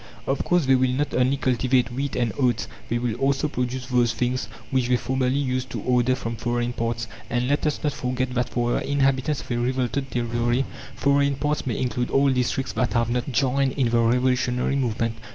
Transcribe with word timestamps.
Of 0.25 0.43
course, 0.43 0.65
they 0.65 0.73
will 0.73 0.89
not 0.89 1.13
only 1.13 1.37
cultivate 1.37 1.91
wheat 1.91 2.15
and 2.15 2.33
oats 2.39 2.67
they 2.89 2.97
will 2.97 3.13
also 3.17 3.47
produce 3.47 3.85
those 3.85 4.15
things 4.15 4.47
which 4.71 4.87
they 4.87 4.97
formerly 4.97 5.37
used 5.37 5.69
to 5.69 5.81
order 5.81 6.15
from 6.15 6.37
foreign 6.37 6.73
parts. 6.73 7.05
And 7.29 7.47
let 7.47 7.67
us 7.67 7.79
not 7.83 7.93
forget 7.93 8.33
that 8.33 8.49
for 8.49 8.71
the 8.71 8.89
inhabitants 8.91 9.41
of 9.41 9.51
a 9.51 9.57
revolted 9.59 10.09
territory, 10.09 10.65
"foreign 10.95 11.35
parts" 11.35 11.67
may 11.67 11.77
include 11.77 12.09
all 12.09 12.29
districts 12.31 12.73
that 12.73 12.93
have 12.93 13.11
not 13.11 13.31
joined 13.31 13.73
in 13.73 13.89
the 13.91 13.99
revolutionary 13.99 14.75
movement. 14.75 15.17